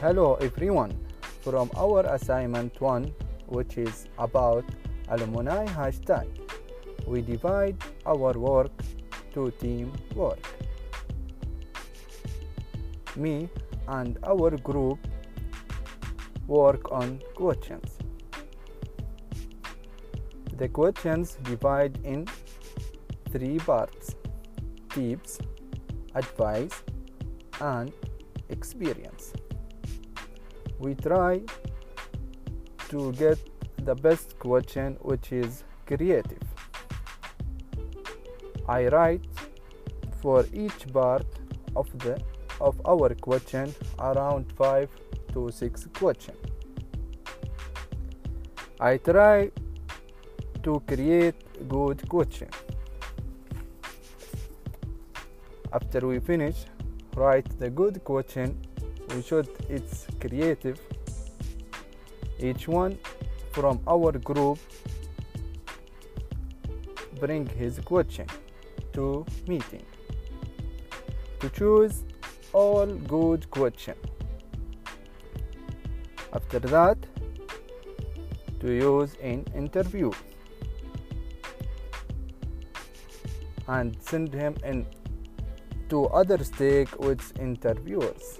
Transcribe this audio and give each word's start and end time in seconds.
Hello 0.00 0.34
everyone. 0.42 0.92
From 1.40 1.70
our 1.74 2.00
assignment 2.14 2.78
1, 2.82 3.14
which 3.46 3.78
is 3.78 4.08
about 4.18 4.62
alumni 5.08 5.64
hashtag, 5.64 6.28
we 7.06 7.22
divide 7.22 7.78
our 8.04 8.34
work 8.34 8.72
to 9.32 9.50
team 9.52 9.90
work. 10.14 10.38
Me 13.16 13.48
and 13.88 14.18
our 14.24 14.50
group 14.58 14.98
work 16.46 16.92
on 16.92 17.18
questions. 17.34 17.96
The 20.58 20.68
questions 20.68 21.38
divide 21.42 21.98
in 22.04 22.26
three 23.30 23.58
parts 23.60 24.14
tips, 24.90 25.38
advice, 26.14 26.82
and 27.62 27.90
experience. 28.50 29.32
We 30.78 30.94
try 30.94 31.42
to 32.90 33.12
get 33.12 33.38
the 33.84 33.94
best 33.94 34.38
question 34.38 34.96
which 35.00 35.32
is 35.32 35.64
creative. 35.86 36.42
I 38.68 38.88
write 38.88 39.26
for 40.20 40.44
each 40.52 40.92
part 40.92 41.26
of 41.74 41.86
the 41.98 42.20
of 42.60 42.80
our 42.86 43.14
question 43.14 43.74
around 43.98 44.52
5 44.52 44.88
to 45.32 45.50
6 45.50 45.88
questions. 45.92 46.38
I 48.80 48.96
try 48.98 49.50
to 50.62 50.82
create 50.86 51.68
good 51.68 52.08
question. 52.08 52.48
After 55.72 56.06
we 56.06 56.18
finish, 56.20 56.64
write 57.14 57.58
the 57.58 57.70
good 57.70 58.02
question. 58.04 58.58
We 59.14 59.22
should 59.22 59.48
it's 59.68 60.06
creative. 60.20 60.80
Each 62.38 62.68
one 62.68 62.98
from 63.52 63.80
our 63.86 64.12
group 64.12 64.58
bring 67.20 67.46
his 67.46 67.78
question 67.80 68.26
to 68.92 69.24
meeting. 69.46 69.84
To 71.40 71.48
choose 71.50 72.04
all 72.52 72.86
good 72.86 73.50
question 73.50 73.94
after 76.32 76.58
that 76.58 76.98
to 78.60 78.72
use 78.72 79.14
in 79.20 79.44
interview. 79.54 80.10
And 83.68 83.96
send 84.00 84.32
him 84.32 84.56
in 84.64 84.86
to 85.88 86.06
other 86.06 86.42
stake 86.44 86.98
with 86.98 87.32
interviewers 87.38 88.38